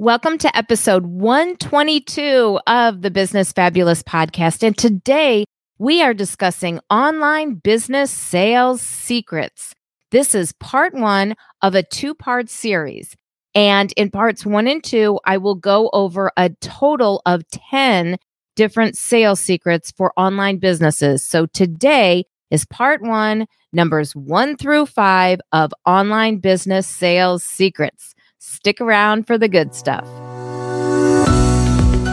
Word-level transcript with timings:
Welcome 0.00 0.38
to 0.38 0.56
episode 0.56 1.06
122 1.06 2.60
of 2.68 3.02
the 3.02 3.10
Business 3.10 3.50
Fabulous 3.50 4.00
podcast. 4.00 4.62
And 4.62 4.78
today 4.78 5.44
we 5.80 6.02
are 6.02 6.14
discussing 6.14 6.78
online 6.88 7.54
business 7.54 8.12
sales 8.12 8.80
secrets. 8.80 9.74
This 10.12 10.36
is 10.36 10.52
part 10.60 10.94
one 10.94 11.34
of 11.62 11.74
a 11.74 11.82
two 11.82 12.14
part 12.14 12.48
series. 12.48 13.16
And 13.56 13.92
in 13.96 14.12
parts 14.12 14.46
one 14.46 14.68
and 14.68 14.84
two, 14.84 15.18
I 15.24 15.36
will 15.36 15.56
go 15.56 15.90
over 15.92 16.30
a 16.36 16.50
total 16.60 17.20
of 17.26 17.42
10 17.48 18.18
different 18.54 18.96
sales 18.96 19.40
secrets 19.40 19.90
for 19.90 20.12
online 20.16 20.58
businesses. 20.58 21.24
So 21.24 21.46
today 21.46 22.22
is 22.52 22.64
part 22.66 23.02
one, 23.02 23.48
numbers 23.72 24.14
one 24.14 24.56
through 24.56 24.86
five 24.86 25.40
of 25.50 25.72
online 25.84 26.38
business 26.38 26.86
sales 26.86 27.42
secrets. 27.42 28.14
Stick 28.50 28.80
around 28.80 29.26
for 29.26 29.36
the 29.36 29.46
good 29.46 29.74
stuff. 29.74 30.06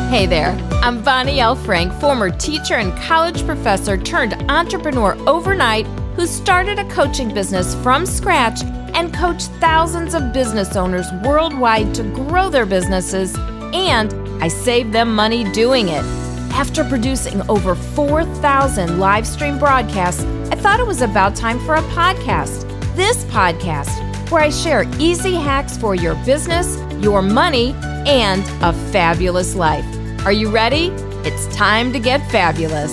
Hey 0.09 0.25
there, 0.25 0.51
I'm 0.83 1.01
Bonnie 1.01 1.39
L. 1.39 1.55
Frank, 1.55 1.93
former 1.93 2.29
teacher 2.29 2.73
and 2.73 2.93
college 3.03 3.45
professor 3.45 3.95
turned 3.97 4.33
entrepreneur 4.51 5.15
overnight 5.29 5.87
who 6.17 6.27
started 6.27 6.77
a 6.77 6.83
coaching 6.89 7.33
business 7.33 7.73
from 7.75 8.05
scratch 8.05 8.63
and 8.93 9.13
coached 9.13 9.47
thousands 9.61 10.13
of 10.13 10.33
business 10.33 10.75
owners 10.75 11.07
worldwide 11.23 11.95
to 11.95 12.03
grow 12.03 12.49
their 12.49 12.65
businesses, 12.65 13.33
and 13.73 14.13
I 14.43 14.49
saved 14.49 14.91
them 14.91 15.15
money 15.15 15.49
doing 15.53 15.87
it. 15.87 16.03
After 16.51 16.83
producing 16.83 17.49
over 17.49 17.75
4,000 17.75 18.99
live 18.99 19.25
stream 19.25 19.57
broadcasts, 19.57 20.25
I 20.51 20.55
thought 20.55 20.81
it 20.81 20.85
was 20.85 21.01
about 21.01 21.33
time 21.33 21.61
for 21.61 21.75
a 21.75 21.81
podcast. 21.93 22.63
This 22.97 23.23
podcast 23.25 24.14
where 24.31 24.41
I 24.41 24.49
share 24.49 24.85
easy 24.99 25.35
hacks 25.35 25.77
for 25.77 25.93
your 25.93 26.15
business, 26.25 26.77
your 27.03 27.21
money, 27.21 27.73
and 28.07 28.43
a 28.63 28.73
fabulous 28.91 29.55
life. 29.55 29.85
Are 30.25 30.31
you 30.31 30.49
ready? 30.49 30.87
It's 31.23 31.53
time 31.55 31.93
to 31.93 31.99
get 31.99 32.19
fabulous. 32.31 32.91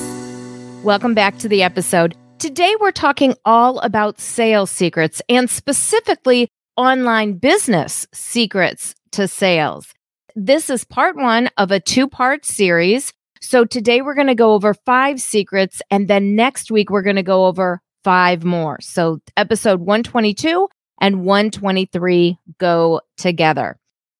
Welcome 0.82 1.14
back 1.14 1.38
to 1.38 1.48
the 1.48 1.62
episode. 1.62 2.14
Today, 2.38 2.74
we're 2.80 2.92
talking 2.92 3.34
all 3.44 3.78
about 3.78 4.20
sales 4.20 4.70
secrets 4.70 5.22
and 5.28 5.48
specifically 5.48 6.48
online 6.76 7.34
business 7.34 8.06
secrets 8.12 8.94
to 9.12 9.28
sales. 9.28 9.94
This 10.34 10.68
is 10.68 10.84
part 10.84 11.16
one 11.16 11.48
of 11.56 11.70
a 11.70 11.80
two 11.80 12.08
part 12.08 12.44
series. 12.44 13.12
So, 13.40 13.64
today 13.64 14.02
we're 14.02 14.14
going 14.14 14.26
to 14.26 14.34
go 14.34 14.54
over 14.54 14.74
five 14.74 15.20
secrets, 15.20 15.80
and 15.90 16.08
then 16.08 16.34
next 16.34 16.70
week 16.70 16.90
we're 16.90 17.02
going 17.02 17.16
to 17.16 17.22
go 17.22 17.46
over 17.46 17.80
five 18.04 18.44
more. 18.44 18.78
So, 18.80 19.20
episode 19.36 19.80
122 19.80 20.68
and 21.02 21.24
123 21.24 22.38
go 22.58 23.00
together. 23.18 23.78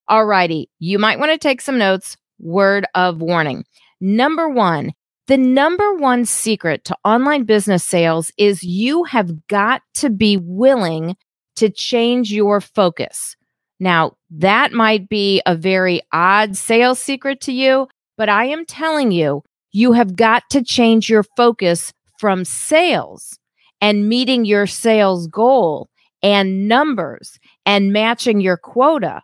All 0.09 0.25
righty, 0.25 0.69
you 0.79 0.99
might 0.99 1.17
want 1.17 1.31
to 1.31 1.37
take 1.37 1.61
some 1.61 1.79
notes. 1.79 2.17
Word 2.39 2.85
of 2.93 3.21
warning. 3.21 3.63
Number 4.01 4.49
one, 4.49 4.91
the 5.27 5.37
number 5.37 5.93
one 5.93 6.25
secret 6.25 6.83
to 6.85 6.97
online 7.05 7.45
business 7.45 7.85
sales 7.85 8.33
is 8.37 8.63
you 8.63 9.05
have 9.05 9.47
got 9.47 9.81
to 9.95 10.09
be 10.09 10.35
willing 10.35 11.15
to 11.55 11.69
change 11.69 12.33
your 12.33 12.59
focus. 12.59 13.37
Now, 13.79 14.17
that 14.29 14.73
might 14.73 15.07
be 15.07 15.41
a 15.45 15.55
very 15.55 16.01
odd 16.11 16.57
sales 16.57 16.99
secret 16.99 17.39
to 17.41 17.53
you, 17.53 17.87
but 18.17 18.27
I 18.27 18.45
am 18.45 18.65
telling 18.65 19.11
you, 19.13 19.41
you 19.71 19.93
have 19.93 20.17
got 20.17 20.43
to 20.49 20.61
change 20.61 21.09
your 21.09 21.23
focus 21.37 21.93
from 22.19 22.43
sales 22.43 23.39
and 23.79 24.09
meeting 24.09 24.43
your 24.43 24.67
sales 24.67 25.27
goal 25.27 25.87
and 26.23 26.67
numbers 26.67 27.37
and 27.65 27.93
matching 27.93 28.41
your 28.41 28.57
quota 28.57 29.21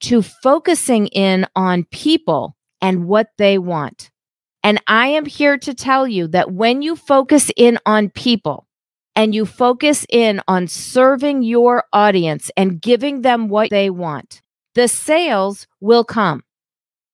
to 0.00 0.20
focusing 0.20 1.06
in 1.06 1.46
on 1.56 1.84
people 1.84 2.56
and 2.82 3.06
what 3.06 3.28
they 3.38 3.56
want. 3.56 4.10
And 4.62 4.82
I 4.88 5.08
am 5.08 5.24
here 5.24 5.56
to 5.58 5.72
tell 5.72 6.06
you 6.08 6.26
that 6.28 6.52
when 6.52 6.82
you 6.82 6.96
focus 6.96 7.50
in 7.56 7.78
on 7.86 8.10
people 8.10 8.66
and 9.14 9.34
you 9.34 9.46
focus 9.46 10.04
in 10.10 10.40
on 10.48 10.66
serving 10.66 11.44
your 11.44 11.84
audience 11.92 12.50
and 12.56 12.82
giving 12.82 13.22
them 13.22 13.48
what 13.48 13.70
they 13.70 13.88
want, 13.88 14.42
the 14.74 14.88
sales 14.88 15.66
will 15.80 16.04
come. 16.04 16.42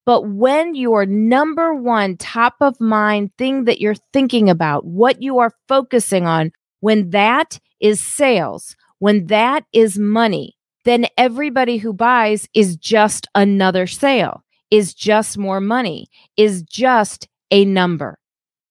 But 0.04 0.28
when 0.28 0.74
your 0.74 1.06
number 1.06 1.74
one 1.74 2.16
top 2.16 2.54
of 2.60 2.80
mind 2.80 3.30
thing 3.38 3.66
that 3.66 3.80
you're 3.80 3.94
thinking 4.12 4.50
about, 4.50 4.84
what 4.84 5.22
you 5.22 5.38
are 5.38 5.52
focusing 5.68 6.26
on, 6.26 6.50
when 6.80 7.10
that 7.10 7.60
is 7.80 8.00
sales, 8.00 8.74
when 9.02 9.26
that 9.26 9.64
is 9.72 9.98
money, 9.98 10.56
then 10.84 11.06
everybody 11.18 11.78
who 11.78 11.92
buys 11.92 12.48
is 12.54 12.76
just 12.76 13.26
another 13.34 13.84
sale, 13.84 14.44
is 14.70 14.94
just 14.94 15.36
more 15.36 15.60
money, 15.60 16.06
is 16.36 16.62
just 16.62 17.26
a 17.50 17.64
number. 17.64 18.16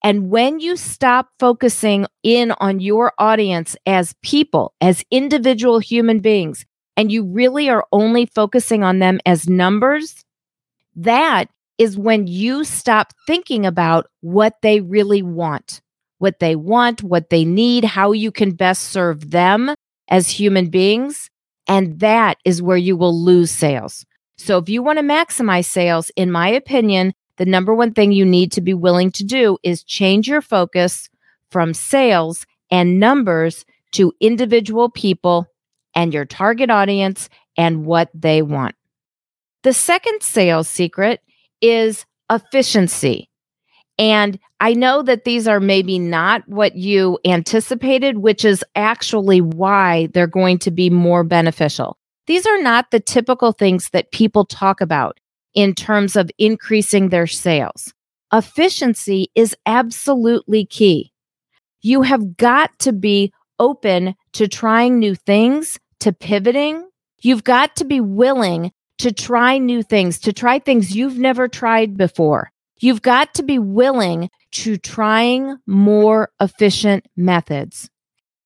And 0.01 0.29
when 0.29 0.61
you 0.61 0.77
stop 0.77 1.27
focusing 1.37 2.07
in 2.23 2.53
on 2.61 2.79
your 2.79 3.11
audience 3.19 3.75
as 3.85 4.15
people, 4.23 4.73
as 4.79 5.03
individual 5.11 5.79
human 5.79 6.19
beings, 6.19 6.65
and 6.95 7.11
you 7.11 7.25
really 7.25 7.67
are 7.67 7.85
only 7.91 8.25
focusing 8.25 8.85
on 8.85 8.99
them 8.99 9.19
as 9.25 9.49
numbers, 9.49 10.23
that 10.95 11.49
is 11.77 11.97
when 11.97 12.25
you 12.27 12.63
stop 12.63 13.11
thinking 13.27 13.65
about 13.65 14.07
what 14.21 14.53
they 14.61 14.79
really 14.79 15.23
want, 15.23 15.81
what 16.19 16.39
they 16.39 16.55
want, 16.55 17.03
what 17.03 17.29
they 17.29 17.43
need, 17.43 17.83
how 17.83 18.13
you 18.13 18.31
can 18.31 18.51
best 18.51 18.83
serve 18.83 19.31
them 19.31 19.75
as 20.09 20.29
human 20.29 20.69
beings. 20.69 21.29
And 21.67 21.99
that 21.99 22.37
is 22.45 22.61
where 22.61 22.77
you 22.77 22.95
will 22.97 23.17
lose 23.17 23.51
sales. 23.51 24.05
So 24.37 24.57
if 24.57 24.69
you 24.69 24.83
want 24.83 24.99
to 24.99 25.03
maximize 25.03 25.65
sales, 25.65 26.11
in 26.15 26.31
my 26.31 26.49
opinion, 26.49 27.13
the 27.37 27.45
number 27.45 27.73
one 27.73 27.93
thing 27.93 28.11
you 28.11 28.25
need 28.25 28.51
to 28.51 28.61
be 28.61 28.73
willing 28.73 29.11
to 29.13 29.23
do 29.23 29.57
is 29.63 29.83
change 29.83 30.27
your 30.27 30.41
focus 30.41 31.09
from 31.49 31.73
sales 31.73 32.45
and 32.69 32.99
numbers 32.99 33.65
to 33.93 34.13
individual 34.19 34.89
people 34.89 35.47
and 35.95 36.13
your 36.13 36.25
target 36.25 36.69
audience 36.69 37.29
and 37.57 37.85
what 37.85 38.09
they 38.13 38.41
want. 38.41 38.75
The 39.63 39.73
second 39.73 40.21
sales 40.21 40.67
secret 40.67 41.21
is 41.61 42.05
efficiency. 42.29 43.30
And 44.01 44.39
I 44.59 44.73
know 44.73 45.03
that 45.03 45.25
these 45.25 45.47
are 45.47 45.59
maybe 45.59 45.99
not 45.99 46.41
what 46.47 46.75
you 46.75 47.19
anticipated, 47.23 48.17
which 48.17 48.43
is 48.43 48.65
actually 48.75 49.41
why 49.41 50.07
they're 50.15 50.25
going 50.25 50.57
to 50.59 50.71
be 50.71 50.89
more 50.89 51.23
beneficial. 51.23 51.99
These 52.25 52.47
are 52.47 52.59
not 52.59 52.89
the 52.89 52.99
typical 52.99 53.51
things 53.51 53.91
that 53.91 54.11
people 54.11 54.43
talk 54.43 54.81
about 54.81 55.19
in 55.53 55.75
terms 55.75 56.15
of 56.15 56.31
increasing 56.39 57.09
their 57.09 57.27
sales. 57.27 57.93
Efficiency 58.33 59.29
is 59.35 59.55
absolutely 59.67 60.65
key. 60.65 61.13
You 61.81 62.01
have 62.01 62.37
got 62.37 62.79
to 62.79 62.93
be 62.93 63.31
open 63.59 64.15
to 64.33 64.47
trying 64.47 64.97
new 64.97 65.13
things, 65.13 65.79
to 65.99 66.11
pivoting. 66.11 66.89
You've 67.21 67.43
got 67.43 67.75
to 67.75 67.85
be 67.85 68.01
willing 68.01 68.71
to 68.97 69.11
try 69.11 69.59
new 69.59 69.83
things, 69.83 70.17
to 70.21 70.33
try 70.33 70.57
things 70.57 70.95
you've 70.95 71.19
never 71.19 71.47
tried 71.47 71.97
before. 71.97 72.51
You've 72.81 73.03
got 73.03 73.35
to 73.35 73.43
be 73.43 73.59
willing 73.59 74.29
to 74.53 74.77
trying 74.77 75.57
more 75.67 76.31
efficient 76.41 77.05
methods. 77.15 77.89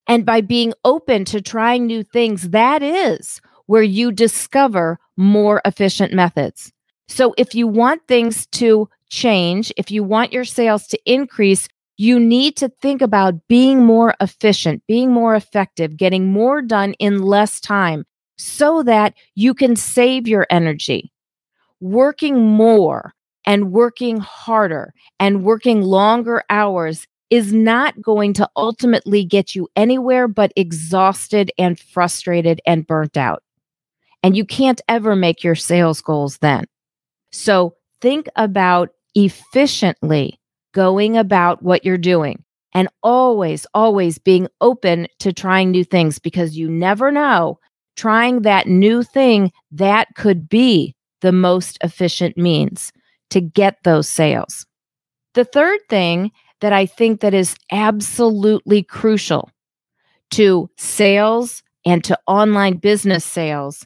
And 0.08 0.26
by 0.26 0.42
being 0.42 0.74
open 0.84 1.26
to 1.26 1.42
trying 1.42 1.88
new 1.88 2.04
things, 2.04 2.50
that 2.50 2.84
is 2.84 3.42
where 3.66 3.82
you 3.82 4.12
discover 4.12 5.00
more 5.18 5.62
efficient 5.66 6.14
methods. 6.14 6.72
So 7.08 7.34
if 7.38 7.56
you 7.56 7.66
want 7.66 8.08
things 8.08 8.46
to 8.48 8.90
change, 9.10 9.72
if 9.78 9.90
you 9.90 10.04
want 10.04 10.34
your 10.34 10.46
sales 10.46 10.86
to 10.88 11.00
increase, 11.06 11.68
you 11.98 12.20
need 12.20 12.58
to 12.58 12.70
think 12.82 13.02
about 13.02 13.48
being 13.48 13.86
more 13.86 14.16
efficient, 14.20 14.84
being 14.86 15.12
more 15.12 15.34
effective, 15.34 15.96
getting 15.96 16.32
more 16.32 16.62
done 16.62 16.94
in 17.00 17.22
less 17.22 17.62
time 17.62 18.06
so 18.38 18.84
that 18.84 19.14
you 19.34 19.54
can 19.54 19.78
save 19.78 20.28
your 20.28 20.46
energy. 20.50 21.14
Working 21.80 22.46
more 22.46 23.15
and 23.46 23.72
working 23.72 24.18
harder 24.18 24.94
and 25.20 25.44
working 25.44 25.82
longer 25.82 26.44
hours 26.50 27.08
is 27.30 27.54
not 27.54 28.00
going 28.02 28.34
to 28.34 28.50
ultimately 28.56 29.24
get 29.24 29.56
you 29.56 29.68
anywhere 29.76 30.28
but 30.28 30.52
exhausted 30.56 31.52
and 31.58 31.80
frustrated 31.80 32.62
and 32.66 32.86
burnt 32.88 33.18
out. 33.18 33.44
And 34.24 34.36
you 34.36 34.46
can't 34.46 34.82
ever 34.88 35.16
make 35.16 35.44
your 35.44 35.56
sales 35.56 36.02
goals 36.02 36.38
then. 36.40 36.66
So 37.32 37.76
think 38.02 38.28
about 38.36 38.90
efficiently 39.16 40.40
going 40.74 41.18
about 41.18 41.64
what 41.64 41.86
you're 41.86 41.98
doing 41.98 42.44
and 42.74 42.90
always, 43.02 43.66
always 43.74 44.18
being 44.18 44.48
open 44.62 45.08
to 45.20 45.32
trying 45.32 45.72
new 45.72 45.84
things 45.84 46.20
because 46.20 46.58
you 46.58 46.70
never 46.70 47.12
know. 47.12 47.60
Trying 47.96 48.42
that 48.42 48.68
new 48.68 49.04
thing 49.04 49.54
that 49.72 50.10
could 50.16 50.50
be 50.50 50.96
the 51.22 51.32
most 51.32 51.78
efficient 51.82 52.38
means 52.38 52.92
to 53.36 53.42
get 53.42 53.84
those 53.84 54.08
sales. 54.08 54.66
The 55.34 55.44
third 55.44 55.82
thing 55.90 56.32
that 56.62 56.72
I 56.72 56.86
think 56.86 57.20
that 57.20 57.34
is 57.34 57.54
absolutely 57.70 58.82
crucial 58.82 59.52
to 60.32 60.70
sales 60.78 61.62
and 61.86 62.02
to 62.06 62.18
online 62.28 62.78
business 62.78 63.26
sales 63.26 63.86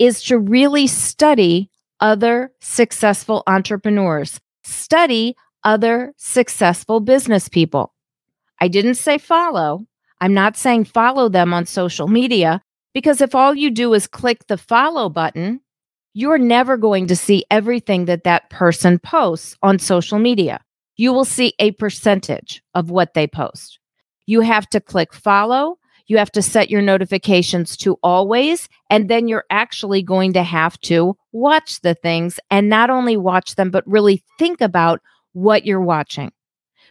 is 0.00 0.20
to 0.24 0.36
really 0.36 0.88
study 0.88 1.70
other 2.00 2.50
successful 2.60 3.44
entrepreneurs. 3.46 4.40
Study 4.64 5.36
other 5.62 6.12
successful 6.16 6.98
business 6.98 7.48
people. 7.48 7.94
I 8.60 8.66
didn't 8.66 8.96
say 8.96 9.16
follow. 9.16 9.86
I'm 10.20 10.34
not 10.34 10.56
saying 10.56 10.86
follow 10.86 11.28
them 11.28 11.54
on 11.54 11.66
social 11.66 12.08
media 12.08 12.62
because 12.94 13.20
if 13.20 13.36
all 13.36 13.54
you 13.54 13.70
do 13.70 13.94
is 13.94 14.08
click 14.08 14.48
the 14.48 14.58
follow 14.58 15.08
button, 15.08 15.60
you're 16.18 16.36
never 16.36 16.76
going 16.76 17.06
to 17.06 17.14
see 17.14 17.44
everything 17.48 18.06
that 18.06 18.24
that 18.24 18.50
person 18.50 18.98
posts 18.98 19.54
on 19.62 19.78
social 19.78 20.18
media. 20.18 20.58
You 20.96 21.12
will 21.12 21.24
see 21.24 21.54
a 21.60 21.70
percentage 21.70 22.60
of 22.74 22.90
what 22.90 23.14
they 23.14 23.28
post. 23.28 23.78
You 24.26 24.40
have 24.40 24.68
to 24.70 24.80
click 24.80 25.14
follow. 25.14 25.78
You 26.08 26.18
have 26.18 26.32
to 26.32 26.42
set 26.42 26.70
your 26.70 26.82
notifications 26.82 27.76
to 27.76 27.98
always. 28.02 28.68
And 28.90 29.08
then 29.08 29.28
you're 29.28 29.44
actually 29.48 30.02
going 30.02 30.32
to 30.32 30.42
have 30.42 30.76
to 30.80 31.16
watch 31.30 31.82
the 31.82 31.94
things 31.94 32.40
and 32.50 32.68
not 32.68 32.90
only 32.90 33.16
watch 33.16 33.54
them, 33.54 33.70
but 33.70 33.86
really 33.86 34.24
think 34.40 34.60
about 34.60 35.00
what 35.34 35.64
you're 35.64 35.80
watching. 35.80 36.32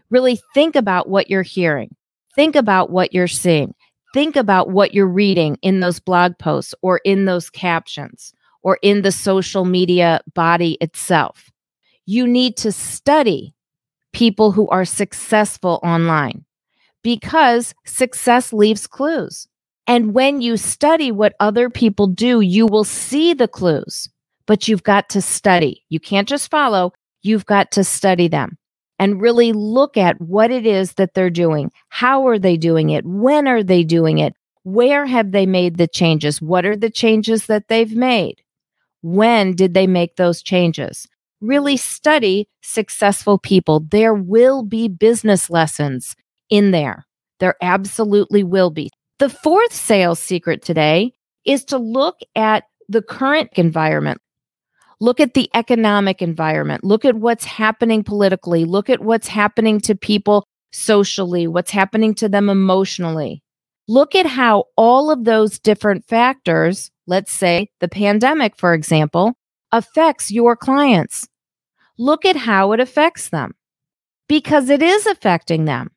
Really 0.10 0.40
think 0.54 0.78
about 0.78 1.10
what 1.10 1.30
you're 1.30 1.42
hearing. 1.42 1.94
Think 2.34 2.56
about 2.56 2.92
what 2.92 3.14
you're 3.14 3.28
seeing. 3.28 3.76
Think 4.14 4.38
about 4.38 4.70
what 4.70 4.94
you're 4.94 5.06
reading 5.06 5.58
in 5.62 5.82
those 5.82 6.00
blog 6.00 6.38
posts 6.38 6.74
or 6.82 7.02
in 7.04 7.26
those 7.26 7.50
captions 7.50 8.34
or 8.68 8.78
in 8.82 9.02
the 9.02 9.14
social 9.14 9.64
media 9.64 10.20
body 10.36 10.78
itself. 10.82 11.50
You 12.06 12.28
need 12.28 12.58
to 12.58 12.74
study 12.74 13.56
people 14.12 14.52
who 14.52 14.68
are 14.68 14.84
successful 14.84 15.80
online 15.84 16.44
because 17.02 17.74
success 17.86 18.52
leaves 18.52 18.86
clues. 18.86 19.48
And 19.88 20.14
when 20.14 20.42
you 20.42 20.58
study 20.58 21.14
what 21.14 21.34
other 21.40 21.70
people 21.70 22.08
do, 22.08 22.42
you 22.42 22.68
will 22.68 22.84
see 22.84 23.34
the 23.34 23.48
clues, 23.48 24.10
but 24.46 24.68
you've 24.68 24.84
got 24.84 25.08
to 25.12 25.22
study. 25.22 25.86
You 25.88 26.02
can't 26.02 26.28
just 26.28 26.52
follow, 26.52 26.92
you've 27.22 27.46
got 27.46 27.72
to 27.72 27.86
study 27.86 28.28
them 28.28 28.58
and 29.00 29.22
really 29.22 29.54
look 29.54 29.96
at 29.96 30.20
what 30.20 30.52
it 30.52 30.66
is 30.66 30.96
that 30.96 31.14
they're 31.14 31.30
doing. 31.30 31.72
How 31.88 32.28
are 32.28 32.38
they 32.38 32.58
doing 32.58 32.90
it? 32.90 33.06
When 33.06 33.48
are 33.48 33.64
they 33.64 33.86
doing 33.86 34.18
it? 34.18 34.34
Where 34.64 35.06
have 35.06 35.32
they 35.32 35.46
made 35.46 35.78
the 35.78 35.88
changes? 35.88 36.42
What 36.42 36.66
are 36.66 36.76
the 36.76 36.90
changes 36.90 37.46
that 37.46 37.70
they've 37.70 37.96
made? 37.96 38.44
When 39.02 39.56
did 39.56 39.74
they 39.74 39.88
make 39.88 40.16
those 40.16 40.42
changes? 40.42 41.08
Really 41.40 41.78
study 41.78 42.50
successful 42.62 43.38
people. 43.38 43.82
There 43.92 44.14
will 44.14 44.64
be 44.64 44.88
business 44.88 45.50
lessons 45.50 46.16
in 46.50 46.72
there. 46.72 47.06
There 47.40 47.56
absolutely 47.62 48.44
will 48.44 48.72
be. 48.72 48.90
The 49.20 49.30
fourth 49.30 49.74
sales 49.74 50.20
secret 50.20 50.62
today 50.62 51.14
is 51.46 51.64
to 51.66 51.78
look 51.78 52.20
at 52.36 52.64
the 52.90 53.02
current 53.02 53.50
environment. 53.54 54.20
Look 55.00 55.20
at 55.20 55.36
the 55.36 55.50
economic 55.54 56.22
environment. 56.22 56.84
Look 56.84 57.06
at 57.06 57.16
what's 57.16 57.46
happening 57.46 58.04
politically. 58.04 58.66
Look 58.66 58.90
at 58.90 59.02
what's 59.02 59.28
happening 59.28 59.80
to 59.82 59.96
people 59.96 60.44
socially, 60.72 61.48
what's 61.48 61.72
happening 61.72 62.16
to 62.16 62.30
them 62.30 62.50
emotionally. 62.50 63.44
Look 63.88 64.16
at 64.16 64.26
how 64.26 64.66
all 64.76 65.12
of 65.12 65.24
those 65.24 65.60
different 65.60 66.06
factors, 66.06 66.92
let's 67.08 67.32
say 67.32 67.70
the 67.80 67.88
pandemic, 67.88 68.58
for 68.58 68.74
example, 68.74 69.34
affects 69.72 70.32
your 70.32 70.56
clients. 70.56 71.28
Look 71.98 72.26
at 72.26 72.36
how 72.36 72.74
it 72.74 72.80
affects 72.80 73.30
them 73.30 73.56
because 74.28 74.70
it 74.70 74.84
is 74.84 75.06
affecting 75.06 75.66
them. 75.66 75.92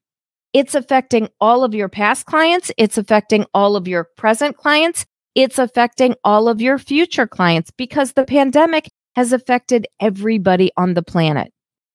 It's 0.52 0.74
affecting 0.74 1.28
all 1.40 1.62
of 1.62 1.74
your 1.74 1.88
past 1.88 2.26
clients. 2.26 2.72
It's 2.76 2.98
affecting 2.98 3.44
all 3.52 3.76
of 3.76 3.86
your 3.86 4.08
present 4.16 4.56
clients 4.56 5.04
it's 5.34 5.58
affecting 5.58 6.16
all 6.24 6.48
of 6.48 6.60
your 6.60 6.78
future 6.78 7.26
clients 7.26 7.70
because 7.70 8.12
the 8.12 8.24
pandemic 8.24 8.90
has 9.14 9.32
affected 9.32 9.86
everybody 10.00 10.72
on 10.76 10.94
the 10.94 11.02
planet. 11.02 11.52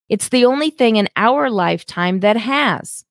It's 0.07 0.29
the 0.29 0.45
only 0.45 0.69
thing 0.69 0.95
in 0.95 1.09
our 1.15 1.50
lifetime 1.50 2.21
that 2.21 2.38
has. 2.38 3.03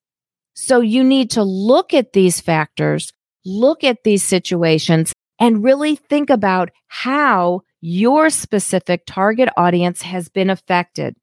So 0.54 0.80
you 0.80 1.02
need 1.04 1.30
to 1.32 1.42
look 1.42 1.92
at 1.92 2.12
these 2.12 2.40
factors, 2.40 3.12
look 3.44 3.84
at 3.84 4.04
these 4.04 4.22
situations, 4.22 5.12
and 5.40 5.64
really 5.64 5.96
think 5.96 6.30
about 6.30 6.70
how 6.86 7.62
your 7.80 8.30
specific 8.30 9.02
target 9.06 9.48
audience 9.56 10.02
has 10.02 10.28
been 10.28 10.50
affected 10.50 11.16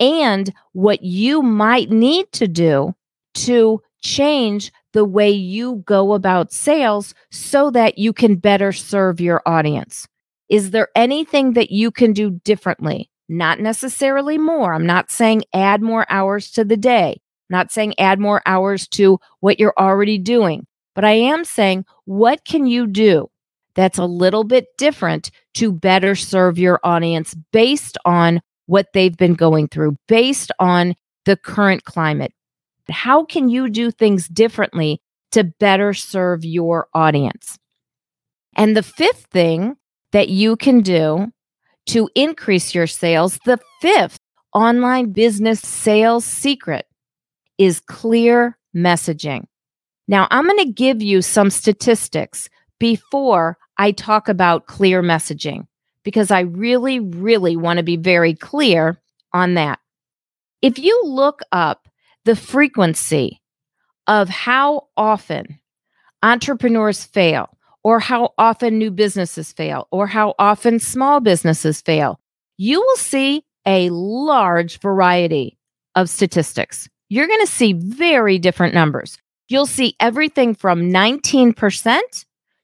and 0.00 0.52
what 0.72 1.02
you 1.02 1.42
might 1.42 1.90
need 1.90 2.30
to 2.32 2.48
do 2.48 2.94
to 3.34 3.80
change 4.00 4.72
the 4.92 5.04
way 5.04 5.30
you 5.30 5.82
go 5.86 6.12
about 6.12 6.52
sales 6.52 7.14
so 7.30 7.70
that 7.70 7.98
you 7.98 8.12
can 8.12 8.36
better 8.36 8.72
serve 8.72 9.20
your 9.20 9.42
audience? 9.46 10.06
Is 10.48 10.70
there 10.70 10.88
anything 10.96 11.52
that 11.52 11.70
you 11.70 11.90
can 11.90 12.12
do 12.12 12.30
differently? 12.30 13.10
Not 13.28 13.60
necessarily 13.60 14.38
more. 14.38 14.72
I'm 14.72 14.86
not 14.86 15.10
saying 15.10 15.42
add 15.52 15.82
more 15.82 16.06
hours 16.08 16.50
to 16.52 16.64
the 16.64 16.76
day, 16.76 17.20
I'm 17.50 17.56
not 17.56 17.70
saying 17.70 17.98
add 17.98 18.18
more 18.18 18.42
hours 18.46 18.88
to 18.88 19.20
what 19.40 19.58
you're 19.58 19.74
already 19.78 20.18
doing, 20.18 20.66
but 20.94 21.04
I 21.04 21.12
am 21.12 21.44
saying 21.44 21.84
what 22.06 22.44
can 22.44 22.66
you 22.66 22.86
do 22.86 23.28
that's 23.78 23.96
a 23.96 24.06
little 24.06 24.42
bit 24.42 24.76
different 24.76 25.30
to 25.54 25.70
better 25.70 26.16
serve 26.16 26.58
your 26.58 26.80
audience 26.82 27.36
based 27.52 27.96
on 28.04 28.40
what 28.66 28.88
they've 28.92 29.16
been 29.16 29.34
going 29.34 29.68
through, 29.68 29.96
based 30.08 30.50
on 30.58 30.96
the 31.26 31.36
current 31.36 31.84
climate, 31.84 32.32
how 32.90 33.24
can 33.24 33.48
you 33.48 33.70
do 33.70 33.92
things 33.92 34.26
differently 34.26 35.00
to 35.30 35.44
better 35.44 35.94
serve 35.94 36.44
your 36.44 36.88
audience? 36.92 37.56
And 38.56 38.76
the 38.76 38.82
fifth 38.82 39.26
thing 39.30 39.76
that 40.10 40.28
you 40.28 40.56
can 40.56 40.80
do 40.80 41.28
to 41.86 42.10
increase 42.16 42.74
your 42.74 42.88
sales, 42.88 43.38
the 43.44 43.60
fifth 43.80 44.18
online 44.54 45.12
business 45.12 45.60
sales 45.60 46.24
secret 46.24 46.86
is 47.58 47.78
clear 47.78 48.58
messaging. 48.74 49.44
Now, 50.08 50.26
I'm 50.32 50.46
going 50.46 50.58
to 50.66 50.72
give 50.72 51.00
you 51.00 51.22
some 51.22 51.50
statistics 51.50 52.48
before 52.80 53.56
I 53.78 53.92
talk 53.92 54.28
about 54.28 54.66
clear 54.66 55.02
messaging 55.02 55.66
because 56.02 56.30
I 56.30 56.40
really, 56.40 57.00
really 57.00 57.56
want 57.56 57.78
to 57.78 57.82
be 57.82 57.96
very 57.96 58.34
clear 58.34 59.00
on 59.32 59.54
that. 59.54 59.78
If 60.60 60.78
you 60.78 61.00
look 61.04 61.42
up 61.52 61.88
the 62.24 62.34
frequency 62.34 63.40
of 64.06 64.28
how 64.28 64.88
often 64.96 65.60
entrepreneurs 66.22 67.04
fail, 67.04 67.56
or 67.84 68.00
how 68.00 68.34
often 68.36 68.76
new 68.76 68.90
businesses 68.90 69.52
fail, 69.52 69.86
or 69.90 70.06
how 70.06 70.34
often 70.38 70.78
small 70.78 71.20
businesses 71.20 71.80
fail, 71.80 72.20
you 72.56 72.80
will 72.80 72.96
see 72.96 73.44
a 73.64 73.88
large 73.90 74.80
variety 74.80 75.56
of 75.94 76.10
statistics. 76.10 76.88
You're 77.08 77.28
going 77.28 77.46
to 77.46 77.52
see 77.52 77.72
very 77.72 78.38
different 78.38 78.74
numbers. 78.74 79.16
You'll 79.48 79.66
see 79.66 79.94
everything 80.00 80.54
from 80.54 80.90
19% 80.90 82.00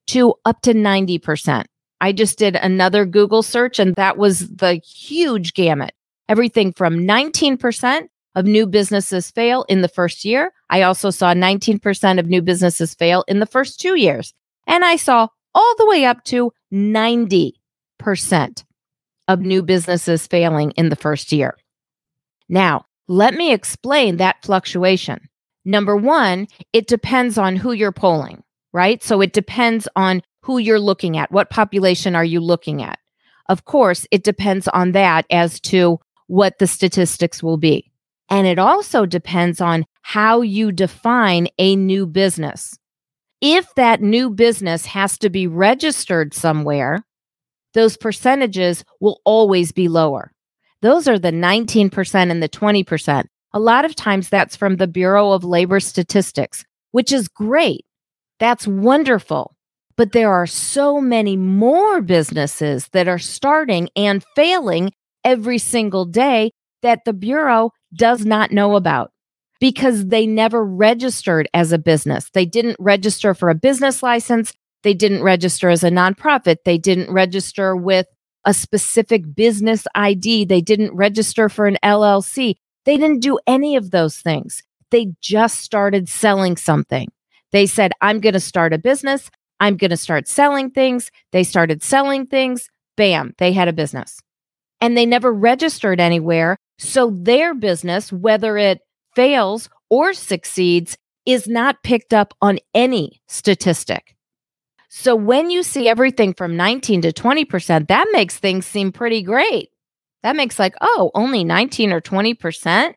to 0.08 0.34
up 0.44 0.60
to 0.62 0.74
90%. 0.74 1.64
I 2.00 2.12
just 2.12 2.38
did 2.38 2.56
another 2.56 3.06
Google 3.06 3.42
search, 3.42 3.78
and 3.78 3.94
that 3.94 4.18
was 4.18 4.48
the 4.48 4.74
huge 4.74 5.54
gamut. 5.54 5.92
Everything 6.28 6.72
from 6.72 6.98
19% 6.98 8.08
of 8.34 8.44
new 8.44 8.66
businesses 8.66 9.30
fail 9.30 9.64
in 9.68 9.80
the 9.80 9.88
first 9.88 10.24
year. 10.24 10.52
I 10.70 10.82
also 10.82 11.10
saw 11.10 11.32
19% 11.32 12.18
of 12.18 12.26
new 12.26 12.42
businesses 12.42 12.94
fail 12.94 13.24
in 13.28 13.38
the 13.38 13.46
first 13.46 13.80
two 13.80 13.94
years. 13.94 14.34
And 14.66 14.84
I 14.84 14.96
saw 14.96 15.28
all 15.54 15.74
the 15.78 15.86
way 15.86 16.04
up 16.04 16.24
to 16.24 16.52
90% 16.72 17.54
of 19.28 19.40
new 19.40 19.62
businesses 19.62 20.26
failing 20.26 20.72
in 20.72 20.88
the 20.88 20.96
first 20.96 21.32
year. 21.32 21.56
Now, 22.48 22.86
let 23.08 23.34
me 23.34 23.52
explain 23.52 24.16
that 24.16 24.44
fluctuation. 24.44 25.28
Number 25.64 25.96
one, 25.96 26.46
it 26.72 26.86
depends 26.86 27.38
on 27.38 27.56
who 27.56 27.72
you're 27.72 27.92
polling, 27.92 28.42
right? 28.74 29.02
So 29.02 29.22
it 29.22 29.32
depends 29.32 29.88
on 29.96 30.20
who 30.42 30.58
you're 30.58 30.80
looking 30.80 31.16
at. 31.16 31.32
What 31.32 31.48
population 31.48 32.14
are 32.14 32.24
you 32.24 32.40
looking 32.40 32.82
at? 32.82 32.98
Of 33.48 33.64
course, 33.64 34.06
it 34.10 34.24
depends 34.24 34.68
on 34.68 34.92
that 34.92 35.24
as 35.30 35.60
to 35.60 35.98
what 36.26 36.58
the 36.58 36.66
statistics 36.66 37.42
will 37.42 37.56
be. 37.56 37.90
And 38.28 38.46
it 38.46 38.58
also 38.58 39.06
depends 39.06 39.60
on 39.60 39.86
how 40.02 40.40
you 40.40 40.72
define 40.72 41.48
a 41.58 41.76
new 41.76 42.06
business. 42.06 42.78
If 43.40 43.74
that 43.76 44.02
new 44.02 44.30
business 44.30 44.86
has 44.86 45.18
to 45.18 45.30
be 45.30 45.46
registered 45.46 46.34
somewhere, 46.34 47.04
those 47.74 47.96
percentages 47.96 48.84
will 49.00 49.20
always 49.24 49.72
be 49.72 49.88
lower. 49.88 50.32
Those 50.80 51.06
are 51.06 51.18
the 51.18 51.32
19% 51.32 52.30
and 52.30 52.42
the 52.42 52.48
20%. 52.48 53.26
A 53.52 53.60
lot 53.60 53.84
of 53.84 53.94
times 53.94 54.28
that's 54.28 54.56
from 54.56 54.76
the 54.76 54.86
Bureau 54.86 55.32
of 55.32 55.44
Labor 55.44 55.80
Statistics, 55.80 56.64
which 56.92 57.12
is 57.12 57.28
great. 57.28 57.84
That's 58.38 58.66
wonderful. 58.66 59.56
But 59.96 60.12
there 60.12 60.32
are 60.32 60.46
so 60.46 61.00
many 61.00 61.36
more 61.36 62.02
businesses 62.02 62.88
that 62.88 63.06
are 63.06 63.18
starting 63.18 63.88
and 63.94 64.24
failing 64.34 64.92
every 65.24 65.58
single 65.58 66.04
day 66.04 66.50
that 66.82 67.04
the 67.04 67.12
Bureau 67.12 67.70
does 67.94 68.24
not 68.24 68.50
know 68.50 68.74
about 68.76 69.12
because 69.60 70.06
they 70.06 70.26
never 70.26 70.64
registered 70.64 71.48
as 71.54 71.72
a 71.72 71.78
business. 71.78 72.28
They 72.34 72.44
didn't 72.44 72.76
register 72.80 73.34
for 73.34 73.50
a 73.50 73.54
business 73.54 74.02
license. 74.02 74.52
They 74.82 74.94
didn't 74.94 75.22
register 75.22 75.70
as 75.70 75.84
a 75.84 75.90
nonprofit. 75.90 76.56
They 76.64 76.76
didn't 76.76 77.10
register 77.12 77.76
with 77.76 78.06
a 78.44 78.52
specific 78.52 79.34
business 79.34 79.86
ID. 79.94 80.44
They 80.44 80.60
didn't 80.60 80.94
register 80.94 81.48
for 81.48 81.66
an 81.66 81.78
LLC. 81.82 82.56
They 82.84 82.96
didn't 82.98 83.20
do 83.20 83.38
any 83.46 83.76
of 83.76 83.90
those 83.92 84.18
things. 84.18 84.62
They 84.90 85.14
just 85.22 85.60
started 85.60 86.08
selling 86.08 86.56
something. 86.56 87.08
They 87.54 87.66
said, 87.66 87.92
I'm 88.00 88.18
going 88.18 88.32
to 88.32 88.40
start 88.40 88.72
a 88.72 88.78
business. 88.78 89.30
I'm 89.60 89.76
going 89.76 89.92
to 89.92 89.96
start 89.96 90.26
selling 90.26 90.72
things. 90.72 91.12
They 91.30 91.44
started 91.44 91.84
selling 91.84 92.26
things. 92.26 92.68
Bam, 92.96 93.32
they 93.38 93.52
had 93.52 93.68
a 93.68 93.72
business. 93.72 94.20
And 94.80 94.96
they 94.96 95.06
never 95.06 95.32
registered 95.32 96.00
anywhere. 96.00 96.56
So 96.80 97.10
their 97.10 97.54
business, 97.54 98.12
whether 98.12 98.58
it 98.58 98.80
fails 99.14 99.70
or 99.88 100.14
succeeds, 100.14 100.96
is 101.26 101.46
not 101.46 101.84
picked 101.84 102.12
up 102.12 102.34
on 102.42 102.58
any 102.74 103.22
statistic. 103.28 104.16
So 104.88 105.14
when 105.14 105.48
you 105.48 105.62
see 105.62 105.88
everything 105.88 106.34
from 106.34 106.56
19 106.56 107.02
to 107.02 107.12
20%, 107.12 107.86
that 107.86 108.08
makes 108.10 108.36
things 108.36 108.66
seem 108.66 108.90
pretty 108.90 109.22
great. 109.22 109.70
That 110.24 110.34
makes 110.34 110.58
like, 110.58 110.74
oh, 110.80 111.12
only 111.14 111.44
19 111.44 111.92
or 111.92 112.00
20% 112.00 112.94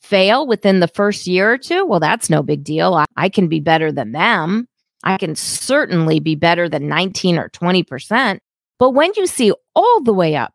fail 0.00 0.46
within 0.46 0.80
the 0.80 0.88
first 0.88 1.26
year 1.26 1.52
or 1.52 1.58
two. 1.58 1.84
Well, 1.84 2.00
that's 2.00 2.30
no 2.30 2.42
big 2.42 2.64
deal. 2.64 2.94
I, 2.94 3.04
I 3.16 3.28
can 3.28 3.48
be 3.48 3.60
better 3.60 3.92
than 3.92 4.12
them. 4.12 4.66
I 5.04 5.16
can 5.16 5.34
certainly 5.34 6.20
be 6.20 6.34
better 6.34 6.68
than 6.68 6.88
19 6.88 7.38
or 7.38 7.48
20%. 7.50 8.38
But 8.78 8.90
when 8.90 9.12
you 9.16 9.26
see 9.26 9.52
all 9.74 10.02
the 10.02 10.12
way 10.12 10.36
up 10.36 10.54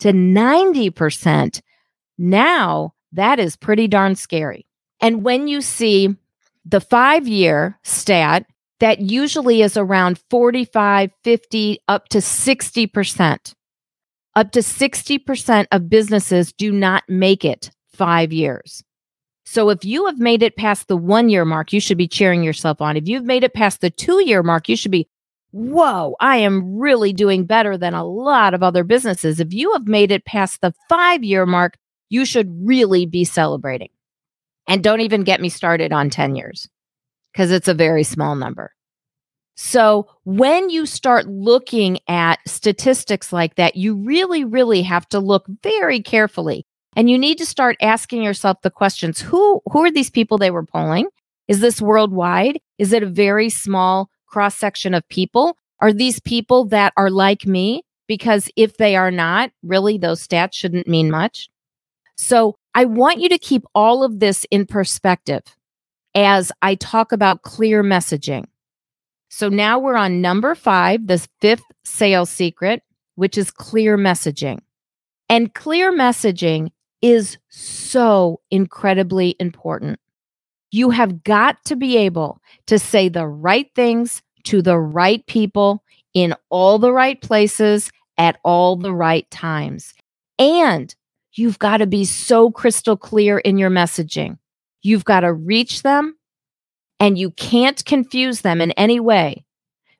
to 0.00 0.12
90%, 0.12 1.60
now 2.18 2.94
that 3.12 3.38
is 3.38 3.56
pretty 3.56 3.88
darn 3.88 4.14
scary. 4.14 4.66
And 5.00 5.22
when 5.22 5.48
you 5.48 5.60
see 5.60 6.16
the 6.64 6.80
five 6.80 7.28
year 7.28 7.78
stat, 7.84 8.46
that 8.80 9.00
usually 9.00 9.62
is 9.62 9.76
around 9.76 10.20
45, 10.30 11.10
50, 11.24 11.78
up 11.88 12.08
to 12.08 12.18
60%. 12.18 13.54
Up 14.34 14.52
to 14.52 14.58
60% 14.58 15.66
of 15.72 15.88
businesses 15.88 16.52
do 16.52 16.70
not 16.70 17.02
make 17.08 17.44
it 17.44 17.70
five 17.96 18.32
years. 18.32 18.82
So 19.44 19.70
if 19.70 19.84
you 19.84 20.06
have 20.06 20.18
made 20.18 20.42
it 20.42 20.56
past 20.56 20.88
the 20.88 20.96
one 20.96 21.28
year 21.28 21.44
mark, 21.44 21.72
you 21.72 21.80
should 21.80 21.96
be 21.96 22.08
cheering 22.08 22.42
yourself 22.42 22.80
on. 22.80 22.96
If 22.96 23.06
you've 23.06 23.24
made 23.24 23.44
it 23.44 23.54
past 23.54 23.80
the 23.80 23.90
two 23.90 24.24
year 24.24 24.42
mark, 24.42 24.68
you 24.68 24.76
should 24.76 24.90
be, 24.90 25.08
whoa, 25.52 26.16
I 26.20 26.38
am 26.38 26.76
really 26.76 27.12
doing 27.12 27.46
better 27.46 27.78
than 27.78 27.94
a 27.94 28.04
lot 28.04 28.54
of 28.54 28.64
other 28.64 28.82
businesses. 28.82 29.38
If 29.38 29.52
you 29.52 29.72
have 29.72 29.86
made 29.86 30.10
it 30.10 30.24
past 30.24 30.60
the 30.60 30.74
five 30.88 31.22
year 31.22 31.46
mark, 31.46 31.78
you 32.08 32.24
should 32.24 32.48
really 32.66 33.06
be 33.06 33.24
celebrating. 33.24 33.90
And 34.68 34.82
don't 34.82 35.00
even 35.00 35.22
get 35.22 35.40
me 35.40 35.48
started 35.48 35.92
on 35.92 36.10
10 36.10 36.34
years 36.34 36.68
because 37.32 37.52
it's 37.52 37.68
a 37.68 37.74
very 37.74 38.02
small 38.02 38.34
number. 38.34 38.72
So 39.54 40.08
when 40.24 40.70
you 40.70 40.86
start 40.86 41.28
looking 41.28 41.98
at 42.08 42.40
statistics 42.46 43.32
like 43.32 43.54
that, 43.54 43.76
you 43.76 43.94
really, 43.94 44.44
really 44.44 44.82
have 44.82 45.08
to 45.10 45.20
look 45.20 45.46
very 45.62 46.02
carefully 46.02 46.66
and 46.96 47.10
you 47.10 47.18
need 47.18 47.36
to 47.38 47.46
start 47.46 47.76
asking 47.82 48.22
yourself 48.22 48.62
the 48.62 48.70
questions 48.70 49.20
who, 49.20 49.60
who 49.70 49.84
are 49.84 49.90
these 49.90 50.10
people 50.10 50.38
they 50.38 50.50
were 50.50 50.64
polling? 50.64 51.08
Is 51.46 51.60
this 51.60 51.80
worldwide? 51.80 52.58
Is 52.78 52.92
it 52.92 53.02
a 53.02 53.06
very 53.06 53.50
small 53.50 54.10
cross 54.26 54.56
section 54.56 54.94
of 54.94 55.06
people? 55.08 55.56
Are 55.80 55.92
these 55.92 56.18
people 56.20 56.64
that 56.68 56.94
are 56.96 57.10
like 57.10 57.46
me? 57.46 57.84
Because 58.08 58.48
if 58.56 58.78
they 58.78 58.96
are 58.96 59.10
not, 59.10 59.50
really, 59.62 59.98
those 59.98 60.26
stats 60.26 60.54
shouldn't 60.54 60.88
mean 60.88 61.10
much. 61.10 61.50
So 62.16 62.56
I 62.74 62.86
want 62.86 63.20
you 63.20 63.28
to 63.28 63.38
keep 63.38 63.64
all 63.74 64.02
of 64.02 64.20
this 64.20 64.46
in 64.50 64.64
perspective 64.64 65.42
as 66.14 66.50
I 66.62 66.76
talk 66.76 67.12
about 67.12 67.42
clear 67.42 67.84
messaging. 67.84 68.46
So 69.28 69.50
now 69.50 69.78
we're 69.78 69.96
on 69.96 70.22
number 70.22 70.54
five, 70.54 71.06
the 71.06 71.26
fifth 71.40 71.64
sales 71.84 72.30
secret, 72.30 72.82
which 73.16 73.36
is 73.36 73.50
clear 73.50 73.98
messaging. 73.98 74.60
And 75.28 75.52
clear 75.52 75.92
messaging 75.92 76.70
is 77.02 77.38
so 77.48 78.40
incredibly 78.50 79.36
important. 79.38 79.98
You 80.70 80.90
have 80.90 81.22
got 81.22 81.64
to 81.66 81.76
be 81.76 81.96
able 81.96 82.40
to 82.66 82.78
say 82.78 83.08
the 83.08 83.26
right 83.26 83.70
things 83.74 84.22
to 84.44 84.62
the 84.62 84.78
right 84.78 85.24
people 85.26 85.82
in 86.14 86.34
all 86.50 86.78
the 86.78 86.92
right 86.92 87.20
places 87.20 87.90
at 88.18 88.38
all 88.44 88.76
the 88.76 88.94
right 88.94 89.30
times. 89.30 89.94
And 90.38 90.94
you've 91.34 91.58
got 91.58 91.78
to 91.78 91.86
be 91.86 92.04
so 92.04 92.50
crystal 92.50 92.96
clear 92.96 93.38
in 93.38 93.58
your 93.58 93.70
messaging. 93.70 94.38
You've 94.82 95.04
got 95.04 95.20
to 95.20 95.32
reach 95.32 95.82
them 95.82 96.16
and 97.00 97.18
you 97.18 97.30
can't 97.32 97.84
confuse 97.84 98.40
them 98.40 98.60
in 98.60 98.70
any 98.72 99.00
way 99.00 99.44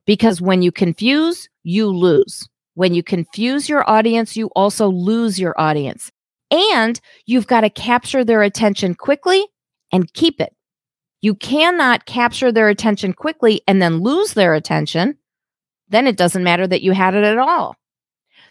because 0.07 0.41
when 0.41 0.63
you 0.63 0.73
confuse, 0.73 1.49
you 1.63 1.89
lose. 1.89 2.49
When 2.75 2.95
you 2.95 3.03
confuse 3.03 3.69
your 3.69 3.89
audience, 3.89 4.37
you 4.37 4.49
also 4.49 4.89
lose 4.89 5.39
your 5.39 5.59
audience. 5.61 6.13
And 6.51 7.01
you've 7.27 7.47
got 7.47 7.63
to 7.63 7.71
capture 7.71 8.25
their 8.25 8.43
attention 8.43 8.95
quickly 8.95 9.45
and 9.93 10.13
keep 10.13 10.41
it. 10.41 10.55
You 11.21 11.35
cannot 11.35 12.07
capture 12.07 12.53
their 12.53 12.69
attention 12.69 13.13
quickly 13.13 13.63
and 13.67 13.81
then 13.83 14.01
lose 14.01 14.35
their 14.35 14.55
attention. 14.55 15.19
Then 15.89 16.07
it 16.07 16.17
doesn't 16.17 16.45
matter 16.45 16.67
that 16.67 16.83
you 16.83 16.93
had 16.93 17.15
it 17.15 17.25
at 17.25 17.39
all. 17.39 17.77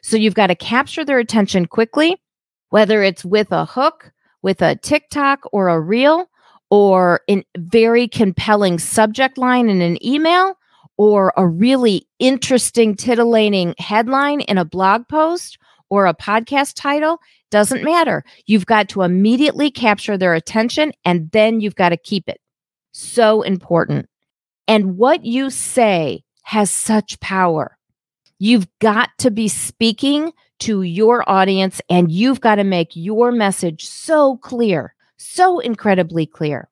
So 0.02 0.18
you've 0.18 0.36
got 0.36 0.48
to 0.48 0.56
capture 0.56 1.06
their 1.06 1.20
attention 1.20 1.68
quickly, 1.68 2.18
whether 2.70 3.02
it's 3.02 3.24
with 3.26 3.52
a 3.52 3.66
hook, 3.66 4.12
with 4.42 4.62
a 4.62 4.76
TikTok 4.76 5.42
or 5.52 5.70
a 5.70 5.80
reel, 5.80 6.30
or 6.70 7.22
a 7.30 7.44
very 7.58 8.08
compelling 8.08 8.80
subject 8.80 9.38
line 9.38 9.70
in 9.70 9.82
an 9.82 10.04
email, 10.06 10.58
or 10.98 11.34
a 11.38 11.48
really 11.48 12.08
interesting, 12.20 12.96
titillating 12.96 13.76
headline 13.78 14.42
in 14.42 14.58
a 14.58 14.66
blog 14.66 15.08
post 15.08 15.58
or 15.90 16.06
a 16.06 16.14
podcast 16.14 16.76
title, 16.76 17.20
doesn't 17.52 17.84
matter. 17.84 18.24
You've 18.46 18.66
got 18.66 18.90
to 18.90 19.04
immediately 19.04 19.72
capture 19.72 20.18
their 20.18 20.34
attention 20.34 20.92
and 21.04 21.32
then 21.32 21.62
you've 21.62 21.76
got 21.76 21.90
to 21.90 21.98
keep 21.98 22.28
it. 22.28 22.42
So 22.92 23.42
important. 23.42 24.10
And 24.68 24.98
what 24.98 25.26
you 25.26 25.50
say 25.50 26.24
has 26.44 26.72
such 26.72 27.20
power. 27.20 27.78
You've 28.40 28.68
got 28.80 29.10
to 29.20 29.32
be 29.32 29.48
speaking 29.48 30.32
to 30.60 30.82
your 30.82 31.28
audience 31.30 31.82
and 31.90 32.12
you've 32.12 32.42
got 32.42 32.56
to 32.56 32.64
make 32.64 32.96
your 32.96 33.32
message 33.32 33.86
so 33.86 34.38
clear, 34.38 34.94
so 35.18 35.60
incredibly 35.60 36.26
clear. 36.26 36.70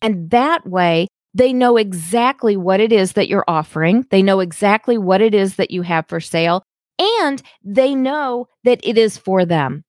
And 0.00 0.30
that 0.30 0.66
way, 0.66 1.08
they 1.34 1.52
know 1.52 1.76
exactly 1.76 2.56
what 2.56 2.80
it 2.80 2.92
is 2.92 3.12
that 3.12 3.28
you're 3.28 3.44
offering. 3.48 4.06
They 4.10 4.22
know 4.22 4.40
exactly 4.40 4.98
what 4.98 5.20
it 5.20 5.34
is 5.34 5.56
that 5.56 5.70
you 5.70 5.82
have 5.82 6.06
for 6.08 6.20
sale. 6.20 6.62
And 7.22 7.42
they 7.64 7.94
know 7.94 8.48
that 8.64 8.80
it 8.84 8.96
is 8.96 9.18
for 9.18 9.44
them. 9.44 9.84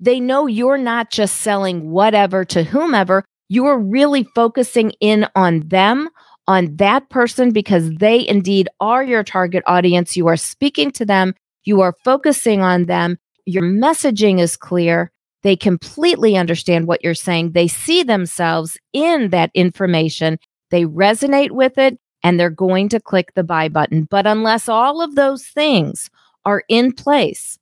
They 0.00 0.20
know 0.20 0.46
you're 0.46 0.78
not 0.78 1.10
just 1.10 1.36
selling 1.36 1.90
whatever 1.90 2.44
to 2.46 2.62
whomever, 2.62 3.24
you're 3.48 3.78
really 3.78 4.24
focusing 4.34 4.92
in 5.00 5.26
on 5.34 5.68
them, 5.68 6.08
on 6.46 6.76
that 6.76 7.08
person, 7.08 7.50
because 7.52 7.90
they 7.96 8.26
indeed 8.28 8.68
are 8.80 9.02
your 9.02 9.24
target 9.24 9.62
audience. 9.66 10.16
You 10.16 10.26
are 10.28 10.36
speaking 10.36 10.90
to 10.92 11.06
them, 11.06 11.34
you 11.64 11.80
are 11.80 11.94
focusing 12.04 12.60
on 12.60 12.84
them, 12.84 13.18
your 13.46 13.62
messaging 13.62 14.38
is 14.38 14.56
clear. 14.56 15.10
They 15.42 15.56
completely 15.56 16.36
understand 16.36 16.86
what 16.86 17.02
you're 17.02 17.14
saying. 17.14 17.52
They 17.52 17.68
see 17.68 18.02
themselves 18.02 18.76
in 18.92 19.30
that 19.30 19.50
information. 19.54 20.38
They 20.70 20.84
resonate 20.84 21.52
with 21.52 21.78
it 21.78 21.98
and 22.22 22.38
they're 22.38 22.50
going 22.50 22.88
to 22.90 23.00
click 23.00 23.32
the 23.34 23.44
buy 23.44 23.68
button. 23.68 24.06
But 24.10 24.26
unless 24.26 24.68
all 24.68 25.00
of 25.00 25.14
those 25.14 25.46
things 25.46 26.10
are 26.44 26.64
in 26.68 26.92
place, 26.92 27.58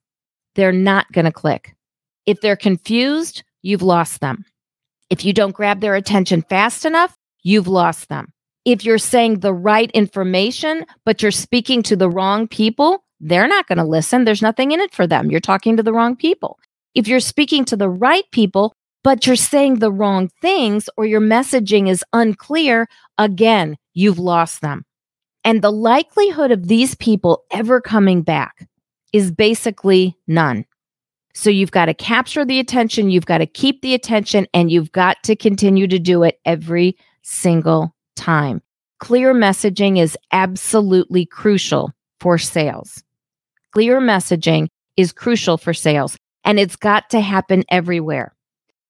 they're 0.55 0.71
not 0.71 1.11
going 1.11 1.25
to 1.25 1.31
click. 1.31 1.75
If 2.25 2.41
they're 2.41 2.55
confused, 2.55 3.43
you've 3.61 3.81
lost 3.81 4.21
them. 4.21 4.45
If 5.09 5.23
you 5.23 5.33
don't 5.33 5.55
grab 5.55 5.79
their 5.79 5.95
attention 5.95 6.41
fast 6.41 6.85
enough, 6.85 7.15
you've 7.43 7.67
lost 7.67 8.09
them. 8.09 8.33
If 8.65 8.83
you're 8.83 8.97
saying 8.97 9.39
the 9.39 9.53
right 9.53 9.89
information, 9.91 10.85
but 11.05 11.21
you're 11.21 11.31
speaking 11.31 11.81
to 11.83 11.95
the 11.95 12.09
wrong 12.09 12.47
people, 12.47 13.05
they're 13.21 13.47
not 13.47 13.67
going 13.67 13.77
to 13.77 13.85
listen. 13.85 14.25
There's 14.25 14.41
nothing 14.41 14.71
in 14.71 14.81
it 14.81 14.93
for 14.93 15.07
them. 15.07 15.31
You're 15.31 15.39
talking 15.39 15.77
to 15.77 15.83
the 15.83 15.93
wrong 15.93 16.15
people. 16.15 16.59
If 16.93 17.07
you're 17.07 17.19
speaking 17.19 17.63
to 17.65 17.77
the 17.77 17.89
right 17.89 18.25
people, 18.31 18.73
but 19.03 19.25
you're 19.25 19.37
saying 19.37 19.75
the 19.75 19.91
wrong 19.91 20.29
things 20.41 20.89
or 20.97 21.05
your 21.05 21.21
messaging 21.21 21.87
is 21.87 22.03
unclear, 22.11 22.87
again, 23.17 23.77
you've 23.93 24.19
lost 24.19 24.61
them. 24.61 24.83
And 25.47 25.61
the 25.61 25.71
likelihood 25.71 26.51
of 26.51 26.67
these 26.67 26.93
people 26.95 27.45
ever 27.51 27.79
coming 27.79 28.21
back 28.21 28.67
is 29.13 29.31
basically 29.31 30.13
none. 30.27 30.65
So 31.33 31.49
you've 31.49 31.71
got 31.71 31.85
to 31.85 31.93
capture 31.93 32.43
the 32.43 32.59
attention, 32.59 33.09
you've 33.11 33.27
got 33.27 33.37
to 33.37 33.45
keep 33.45 33.81
the 33.81 33.93
attention, 33.93 34.45
and 34.53 34.69
you've 34.69 34.91
got 34.91 35.23
to 35.23 35.37
continue 35.37 35.87
to 35.87 35.99
do 35.99 36.23
it 36.23 36.41
every 36.43 36.97
single 37.21 37.95
time. 38.17 38.61
Clear 38.99 39.33
messaging 39.33 39.97
is 39.97 40.17
absolutely 40.33 41.25
crucial 41.25 41.93
for 42.19 42.37
sales. 42.37 43.01
Clear 43.71 44.01
messaging 44.01 44.67
is 44.97 45.13
crucial 45.13 45.57
for 45.57 45.73
sales, 45.73 46.17
and 46.43 46.59
it's 46.59 46.75
got 46.75 47.09
to 47.11 47.21
happen 47.21 47.63
everywhere. 47.69 48.35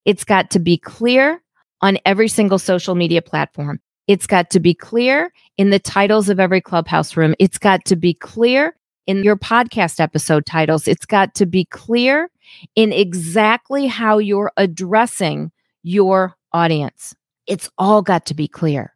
It's 0.05 0.23
got 0.23 0.49
to 0.51 0.59
be 0.59 0.79
clear 0.79 1.39
on 1.81 1.99
every 2.03 2.29
single 2.29 2.57
social 2.57 2.95
media 2.95 3.21
platform. 3.21 3.79
It's 4.07 4.25
got 4.27 4.49
to 4.51 4.59
be 4.59 4.73
clear 4.73 5.33
in 5.57 5.69
the 5.69 5.79
titles 5.79 6.29
of 6.29 6.39
every 6.39 6.61
clubhouse 6.61 7.17
room. 7.17 7.35
It's 7.39 7.57
got 7.57 7.83
to 7.85 7.95
be 7.95 8.13
clear 8.13 8.75
in 9.05 9.23
your 9.23 9.35
podcast 9.35 9.99
episode 9.99 10.45
titles. 10.45 10.87
It's 10.87 11.05
got 11.05 11.35
to 11.35 11.45
be 11.45 11.65
clear 11.65 12.29
in 12.75 12.93
exactly 12.93 13.87
how 13.87 14.17
you're 14.17 14.51
addressing 14.57 15.51
your 15.83 16.35
audience. 16.53 17.15
It's 17.47 17.69
all 17.77 18.01
got 18.01 18.25
to 18.27 18.33
be 18.33 18.47
clear. 18.47 18.93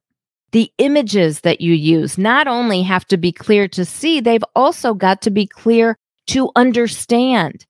The 0.51 0.71
images 0.77 1.41
that 1.41 1.61
you 1.61 1.73
use 1.73 2.17
not 2.17 2.47
only 2.47 2.81
have 2.83 3.05
to 3.07 3.17
be 3.17 3.31
clear 3.31 3.67
to 3.69 3.85
see, 3.85 4.19
they've 4.19 4.43
also 4.55 4.93
got 4.93 5.21
to 5.23 5.31
be 5.31 5.47
clear 5.47 5.97
to 6.27 6.51
understand. 6.55 7.65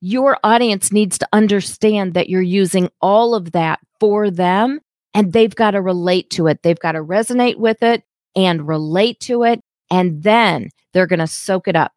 Your 0.00 0.38
audience 0.44 0.92
needs 0.92 1.18
to 1.18 1.28
understand 1.32 2.14
that 2.14 2.28
you're 2.28 2.42
using 2.42 2.90
all 3.00 3.34
of 3.34 3.52
that 3.52 3.78
for 3.98 4.30
them 4.30 4.80
and 5.16 5.32
they've 5.32 5.54
got 5.54 5.70
to 5.70 5.80
relate 5.80 6.28
to 6.28 6.46
it. 6.46 6.62
They've 6.62 6.78
got 6.78 6.92
to 6.92 7.02
resonate 7.02 7.56
with 7.56 7.82
it 7.82 8.04
and 8.36 8.68
relate 8.68 9.18
to 9.20 9.44
it. 9.44 9.60
And 9.90 10.22
then 10.22 10.68
they're 10.92 11.06
going 11.06 11.20
to 11.20 11.26
soak 11.26 11.66
it 11.68 11.74
up. 11.74 11.92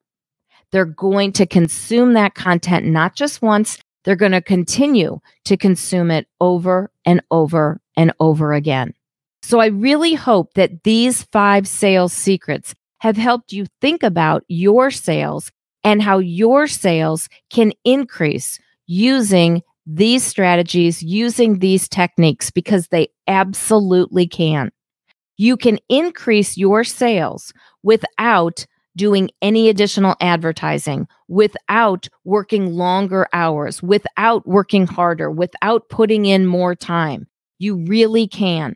They're 0.71 0.85
going 0.85 1.33
to 1.33 1.45
consume 1.45 2.13
that 2.13 2.33
content 2.33 2.85
not 2.85 3.15
just 3.15 3.41
once, 3.41 3.77
they're 4.05 4.15
going 4.15 4.31
to 4.31 4.41
continue 4.41 5.19
to 5.43 5.57
consume 5.57 6.11
it 6.11 6.27
over 6.39 6.91
and 7.03 7.21
over 7.29 7.81
and 7.97 8.13
over 8.21 8.53
again. 8.53 8.93
So 9.41 9.59
I 9.59 9.65
really 9.65 10.13
hope 10.13 10.53
that 10.53 10.83
these 10.83 11.23
five 11.23 11.67
sales 11.67 12.13
secrets 12.13 12.73
have 12.99 13.17
helped 13.17 13.51
you 13.51 13.65
think 13.81 14.01
about 14.01 14.45
your 14.47 14.91
sales 14.91 15.51
and 15.83 16.01
how 16.01 16.19
your 16.19 16.67
sales 16.67 17.27
can 17.49 17.73
increase 17.83 18.59
using 18.85 19.61
these 19.91 20.23
strategies, 20.23 21.01
using 21.01 21.59
these 21.59 21.89
techniques, 21.89 22.51
because 22.51 22.87
they 22.87 23.09
absolutely 23.27 24.27
can. 24.27 24.71
You 25.37 25.57
can 25.57 25.79
increase 25.89 26.57
your 26.57 26.83
sales 26.83 27.51
without 27.81 28.65
doing 28.95 29.29
any 29.41 29.69
additional 29.69 30.15
advertising, 30.21 31.07
without 31.27 32.07
working 32.23 32.73
longer 32.73 33.27
hours, 33.33 33.81
without 33.81 34.45
working 34.45 34.85
harder, 34.85 35.31
without 35.31 35.87
putting 35.89 36.25
in 36.25 36.45
more 36.45 36.75
time. 36.75 37.27
You 37.57 37.77
really 37.85 38.27
can. 38.27 38.75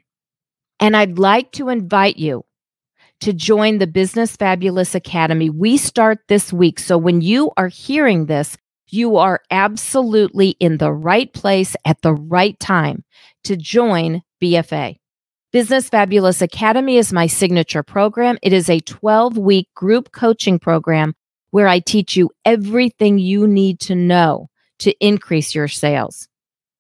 And 0.80 0.96
I'd 0.96 1.20
like 1.20 1.52
to 1.54 1.70
invite 1.70 2.18
you 2.18 2.44
to 3.22 3.34
join 3.34 3.78
the 3.78 3.88
Business 3.88 4.36
Fabulous 4.36 4.96
Academy. 4.96 5.50
We 5.50 5.78
start 5.78 6.20
this 6.28 6.52
week. 6.52 6.80
So 6.80 6.98
when 6.98 7.22
you 7.22 7.52
are 7.58 7.68
hearing 7.68 8.26
this, 8.26 8.58
you 8.94 9.18
are 9.18 9.42
absolutely 9.50 10.50
in 10.60 10.78
the 10.78 10.92
right 10.92 11.34
place 11.34 11.76
at 11.84 12.02
the 12.02 12.14
right 12.14 12.60
time 12.60 13.04
to 13.44 13.58
join 13.58 14.22
BFA. 14.42 14.98
Business 15.52 15.90
Fabulous 15.90 16.42
Academy 16.42 16.98
is 16.98 17.12
my 17.12 17.28
signature 17.28 17.84
program. 17.84 18.38
It 18.42 18.54
is 18.54 18.70
a 18.70 18.80
12 18.82 19.38
week 19.38 19.68
group 19.76 20.12
coaching 20.12 20.60
program 20.60 21.16
where 21.50 21.68
I 21.68 21.80
teach 21.80 22.16
you 22.16 22.30
everything 22.46 23.18
you 23.18 23.48
need 23.48 23.80
to 23.82 23.96
know 23.96 24.50
to 24.80 24.94
increase 25.00 25.56
your 25.56 25.68
sales. 25.68 26.28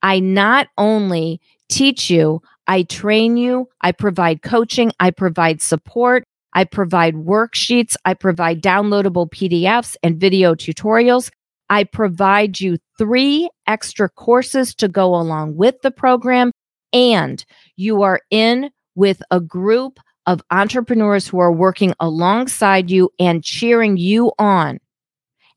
I 0.01 0.19
not 0.19 0.67
only 0.77 1.41
teach 1.69 2.09
you, 2.09 2.41
I 2.67 2.83
train 2.83 3.37
you, 3.37 3.69
I 3.81 3.91
provide 3.91 4.41
coaching, 4.41 4.91
I 4.99 5.11
provide 5.11 5.61
support, 5.61 6.23
I 6.53 6.63
provide 6.63 7.15
worksheets, 7.15 7.95
I 8.05 8.13
provide 8.13 8.61
downloadable 8.61 9.29
PDFs 9.29 9.95
and 10.03 10.19
video 10.19 10.53
tutorials. 10.53 11.31
I 11.69 11.83
provide 11.83 12.59
you 12.59 12.77
three 12.97 13.49
extra 13.67 14.09
courses 14.09 14.75
to 14.75 14.87
go 14.87 15.15
along 15.15 15.55
with 15.55 15.81
the 15.81 15.91
program 15.91 16.51
and 16.91 17.43
you 17.75 18.03
are 18.03 18.21
in 18.29 18.69
with 18.95 19.21
a 19.31 19.39
group 19.39 19.99
of 20.25 20.41
entrepreneurs 20.51 21.27
who 21.27 21.39
are 21.39 21.51
working 21.51 21.93
alongside 21.99 22.89
you 22.89 23.09
and 23.19 23.43
cheering 23.43 23.97
you 23.97 24.31
on 24.37 24.79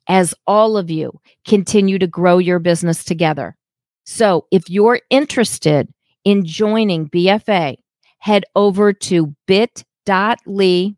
as 0.08 0.34
all 0.46 0.76
of 0.76 0.90
you 0.90 1.12
continue 1.46 1.98
to 1.98 2.06
grow 2.06 2.38
your 2.38 2.58
business 2.58 3.04
together. 3.04 3.56
So 4.04 4.46
if 4.50 4.70
you're 4.70 5.00
interested 5.10 5.88
in 6.24 6.44
joining 6.44 7.08
BFA, 7.08 7.76
head 8.18 8.44
over 8.54 8.92
to 8.92 9.34
bit.ly 9.46 10.96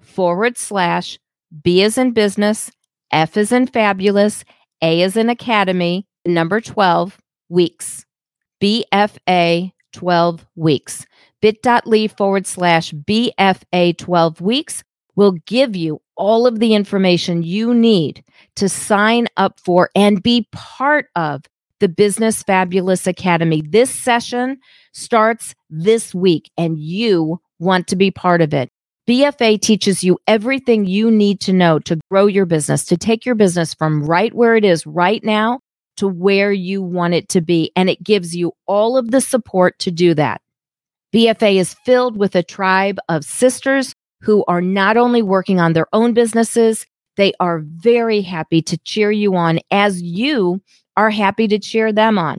forward 0.00 0.58
slash 0.58 1.18
B 1.62 1.82
is 1.82 1.96
in 1.96 2.12
business, 2.12 2.70
F 3.10 3.36
is 3.36 3.52
in 3.52 3.66
fabulous, 3.66 4.44
A 4.82 5.02
is 5.02 5.16
in 5.16 5.28
academy, 5.30 6.06
number 6.24 6.60
12 6.60 7.18
weeks. 7.48 8.04
BFA 8.60 9.72
12 9.92 10.46
weeks. 10.56 11.06
bit.ly 11.40 12.08
forward 12.08 12.46
slash 12.46 12.92
BFA 12.92 13.96
12 13.96 14.40
weeks 14.40 14.82
will 15.14 15.32
give 15.46 15.74
you 15.74 16.00
all 16.16 16.46
of 16.46 16.58
the 16.58 16.74
information 16.74 17.42
you 17.42 17.72
need 17.72 18.22
to 18.56 18.68
sign 18.68 19.26
up 19.36 19.58
for 19.60 19.90
and 19.94 20.22
be 20.22 20.46
part 20.52 21.06
of 21.16 21.42
the 21.80 21.88
Business 21.88 22.42
Fabulous 22.42 23.06
Academy. 23.06 23.62
This 23.62 23.90
session 23.90 24.58
starts 24.92 25.54
this 25.70 26.14
week 26.14 26.50
and 26.58 26.78
you 26.78 27.40
want 27.60 27.86
to 27.88 27.96
be 27.96 28.10
part 28.10 28.42
of 28.42 28.52
it. 28.52 28.70
BFA 29.08 29.58
teaches 29.58 30.04
you 30.04 30.18
everything 30.26 30.84
you 30.84 31.10
need 31.10 31.40
to 31.40 31.52
know 31.54 31.78
to 31.78 31.98
grow 32.10 32.26
your 32.26 32.44
business, 32.44 32.84
to 32.84 32.98
take 32.98 33.24
your 33.24 33.34
business 33.34 33.72
from 33.72 34.04
right 34.04 34.34
where 34.34 34.54
it 34.54 34.66
is 34.66 34.86
right 34.86 35.24
now 35.24 35.60
to 35.96 36.06
where 36.06 36.52
you 36.52 36.82
want 36.82 37.14
it 37.14 37.28
to 37.30 37.40
be. 37.40 37.72
And 37.74 37.88
it 37.88 38.02
gives 38.02 38.36
you 38.36 38.52
all 38.66 38.96
of 38.96 39.10
the 39.10 39.20
support 39.20 39.78
to 39.80 39.90
do 39.90 40.14
that. 40.14 40.40
BFA 41.14 41.56
is 41.56 41.74
filled 41.86 42.16
with 42.16 42.36
a 42.36 42.42
tribe 42.42 42.98
of 43.08 43.24
sisters 43.24 43.94
who 44.20 44.44
are 44.46 44.60
not 44.60 44.96
only 44.96 45.22
working 45.22 45.58
on 45.58 45.72
their 45.72 45.88
own 45.92 46.12
businesses, 46.12 46.86
they 47.16 47.32
are 47.40 47.60
very 47.64 48.20
happy 48.20 48.62
to 48.62 48.78
cheer 48.78 49.10
you 49.10 49.34
on 49.34 49.58
as 49.70 50.02
you 50.02 50.60
are 50.96 51.10
happy 51.10 51.48
to 51.48 51.58
cheer 51.58 51.92
them 51.92 52.18
on. 52.18 52.38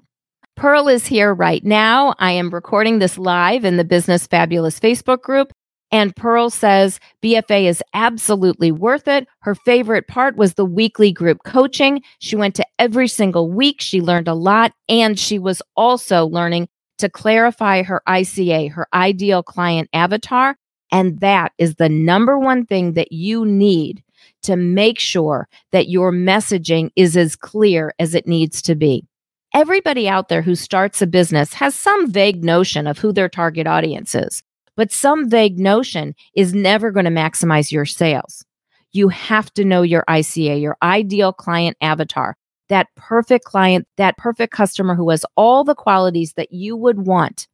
Pearl 0.56 0.88
is 0.88 1.08
here 1.08 1.34
right 1.34 1.64
now. 1.64 2.14
I 2.20 2.34
am 2.34 2.50
recording 2.50 3.00
this 3.00 3.18
live 3.18 3.66
in 3.66 3.78
the 3.78 3.84
Business 3.84 4.28
Fabulous 4.28 4.80
Facebook 4.80 5.22
group. 5.22 5.52
And 5.92 6.16
Pearl 6.16 6.50
says 6.50 7.00
BFA 7.24 7.66
is 7.66 7.84
absolutely 7.94 8.72
worth 8.72 9.08
it. 9.08 9.28
Her 9.40 9.56
favorite 9.56 10.08
part 10.08 10.38
was 10.38 10.54
the 10.54 10.66
weekly 10.66 11.12
group 11.12 11.44
coaching. 11.44 12.04
She 12.20 12.36
went 12.36 12.56
to 12.56 12.66
every 12.78 13.08
single 13.08 13.50
week. 13.50 13.82
She 13.82 14.02
learned 14.02 14.28
a 14.28 14.36
lot. 14.36 14.74
And 14.88 15.18
she 15.18 15.40
was 15.40 15.62
also 15.76 16.28
learning 16.28 16.68
to 17.00 17.10
clarify 17.10 17.82
her 17.84 18.02
ICA, 18.08 18.72
her 18.72 18.88
ideal 18.94 19.42
client 19.42 19.90
avatar. 19.94 20.56
And 20.92 21.20
that 21.22 21.54
is 21.58 21.76
the 21.76 21.90
number 21.90 22.38
one 22.38 22.66
thing 22.66 22.94
that 22.94 23.12
you 23.12 23.46
need 23.46 24.04
to 24.44 24.56
make 24.56 25.00
sure 25.00 25.48
that 25.72 25.90
your 25.90 26.12
messaging 26.12 26.92
is 26.96 27.18
as 27.18 27.36
clear 27.36 27.94
as 28.00 28.16
it 28.16 28.28
needs 28.28 28.62
to 28.64 28.76
be. 28.76 29.06
Everybody 29.54 30.08
out 30.08 30.30
there 30.30 30.42
who 30.44 30.56
starts 30.56 31.02
a 31.02 31.08
business 31.08 31.54
has 31.56 31.74
some 31.74 32.12
vague 32.12 32.44
notion 32.44 32.86
of 32.86 33.00
who 33.00 33.12
their 33.12 33.30
target 33.30 33.66
audience 33.66 34.14
is. 34.14 34.44
But 34.80 34.94
some 34.94 35.30
vague 35.30 35.60
notion 35.60 36.16
is 36.36 36.54
never 36.54 36.90
going 36.90 37.04
to 37.04 37.12
maximize 37.12 37.70
your 37.70 37.84
sales. 37.84 38.46
You 38.94 39.10
have 39.10 39.54
to 39.56 39.66
know 39.66 39.82
your 39.82 40.06
ICA, 40.08 40.62
your 40.62 40.78
ideal 40.82 41.34
client 41.34 41.76
avatar, 41.82 42.38
that 42.70 42.88
perfect 42.96 43.44
client, 43.44 43.90
that 43.98 44.16
perfect 44.16 44.54
customer 44.54 44.96
who 44.96 45.10
has 45.10 45.26
all 45.36 45.66
the 45.66 45.76
qualities 45.76 46.32
that 46.38 46.54
you 46.54 46.78
would 46.78 47.06
want 47.06 47.46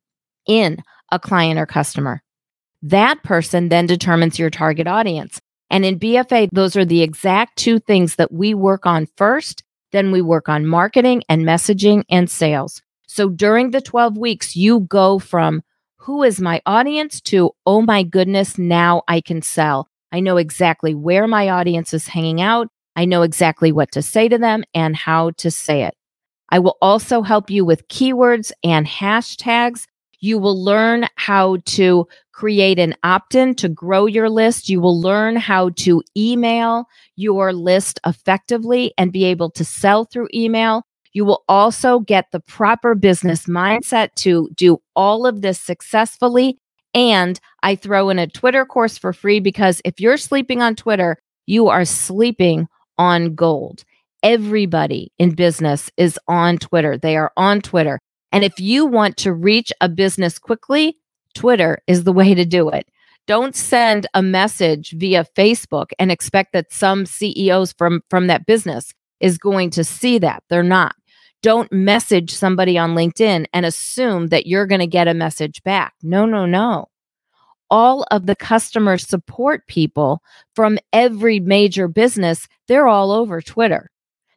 in 0.45 0.83
a 1.11 1.17
client 1.17 1.59
or 1.59 1.65
customer. 1.65 2.21
That 2.83 3.23
person 3.23 3.69
then 3.69 3.87
determines 3.87 4.37
your 4.37 4.51
target 4.51 4.85
audience. 4.85 5.41
And 5.71 5.83
in 5.83 5.97
BFA, 5.97 6.49
those 6.51 6.75
are 6.75 6.85
the 6.85 7.01
exact 7.01 7.57
two 7.57 7.79
things 7.79 8.17
that 8.17 8.31
we 8.31 8.53
work 8.53 8.85
on 8.85 9.07
first. 9.17 9.63
Then 9.93 10.11
we 10.11 10.21
work 10.21 10.47
on 10.47 10.67
marketing 10.67 11.23
and 11.27 11.41
messaging 11.41 12.03
and 12.07 12.29
sales. 12.29 12.83
So 13.07 13.29
during 13.29 13.71
the 13.71 13.81
12 13.81 14.15
weeks, 14.15 14.55
you 14.55 14.81
go 14.81 15.17
from 15.17 15.63
who 16.05 16.21
is 16.21 16.39
my 16.39 16.61
audience 16.67 17.19
to, 17.19 17.49
oh 17.65 17.81
my 17.81 18.03
goodness, 18.03 18.59
now 18.59 19.01
I 19.07 19.21
can 19.21 19.41
sell. 19.41 19.89
I 20.11 20.19
know 20.19 20.37
exactly 20.37 20.93
where 20.93 21.25
my 21.27 21.49
audience 21.49 21.95
is 21.95 22.07
hanging 22.07 22.41
out. 22.41 22.67
I 22.95 23.05
know 23.05 23.23
exactly 23.23 23.71
what 23.71 23.91
to 23.93 24.03
say 24.03 24.29
to 24.29 24.37
them 24.37 24.63
and 24.75 24.95
how 24.95 25.31
to 25.37 25.49
say 25.49 25.81
it. 25.83 25.95
I 26.49 26.59
will 26.59 26.77
also 26.79 27.23
help 27.23 27.49
you 27.49 27.65
with 27.65 27.87
keywords 27.87 28.51
and 28.63 28.85
hashtags. 28.85 29.85
You 30.19 30.37
will 30.37 30.63
learn 30.63 31.07
how 31.15 31.57
to 31.65 32.07
create 32.33 32.77
an 32.77 32.93
opt 33.03 33.33
in 33.33 33.55
to 33.55 33.67
grow 33.67 34.05
your 34.05 34.29
list. 34.29 34.69
You 34.69 34.81
will 34.81 35.01
learn 35.01 35.35
how 35.35 35.69
to 35.77 36.03
email 36.15 36.85
your 37.15 37.51
list 37.51 37.99
effectively 38.05 38.93
and 38.99 39.11
be 39.11 39.25
able 39.25 39.49
to 39.49 39.65
sell 39.65 40.05
through 40.05 40.27
email. 40.35 40.83
You 41.15 41.23
will 41.23 41.45
also 41.47 41.99
get 42.01 42.25
the 42.33 42.41
proper 42.41 42.93
business 42.93 43.45
mindset 43.45 44.13
to 44.15 44.49
do 44.53 44.81
all 44.97 45.25
of 45.25 45.41
this 45.41 45.57
successfully. 45.57 46.59
And 46.93 47.39
I 47.63 47.75
throw 47.75 48.09
in 48.09 48.19
a 48.19 48.27
Twitter 48.27 48.65
course 48.65 48.97
for 48.97 49.13
free 49.13 49.39
because 49.39 49.81
if 49.85 50.01
you're 50.01 50.17
sleeping 50.17 50.61
on 50.61 50.75
Twitter, 50.75 51.15
you 51.45 51.69
are 51.69 51.85
sleeping 51.85 52.67
on 52.97 53.33
gold. 53.33 53.85
Everybody 54.23 55.13
in 55.17 55.35
business 55.35 55.89
is 55.95 56.19
on 56.27 56.57
Twitter. 56.57 56.97
They 56.97 57.15
are 57.15 57.31
on 57.37 57.61
Twitter. 57.61 58.01
And 58.33 58.43
if 58.43 58.59
you 58.59 58.85
want 58.85 59.15
to 59.19 59.31
reach 59.31 59.71
a 59.79 59.87
business 59.87 60.37
quickly, 60.37 60.97
Twitter 61.33 61.79
is 61.87 62.03
the 62.03 62.11
way 62.19 62.33
to 62.33 62.43
do 62.43 62.67
it. 62.67 62.89
Don't 63.25 63.55
send 63.55 64.05
a 64.13 64.21
message 64.21 64.91
via 64.97 65.25
Facebook 65.37 65.91
and 65.97 66.11
expect 66.11 66.51
that 66.51 66.73
some 66.73 67.05
CEOs 67.05 67.71
from 67.71 68.01
from 68.09 68.27
that 68.27 68.45
business 68.45 68.93
is 69.19 69.37
going 69.37 69.69
to 69.71 69.83
see 69.83 70.19
that. 70.19 70.43
They're 70.49 70.61
not. 70.61 70.95
Don't 71.41 71.71
message 71.71 72.33
somebody 72.33 72.77
on 72.77 72.95
LinkedIn 72.95 73.45
and 73.53 73.65
assume 73.65 74.27
that 74.27 74.47
you're 74.47 74.65
going 74.65 74.79
to 74.79 74.87
get 74.87 75.07
a 75.07 75.13
message 75.13 75.61
back. 75.63 75.93
No, 76.01 76.25
no, 76.25 76.45
no. 76.45 76.87
All 77.69 78.05
of 78.11 78.25
the 78.25 78.35
customer 78.35 78.97
support 78.97 79.67
people 79.67 80.21
from 80.55 80.77
every 80.93 81.39
major 81.39 81.87
business, 81.87 82.47
they're 82.67 82.87
all 82.87 83.11
over 83.11 83.41
Twitter. 83.41 83.89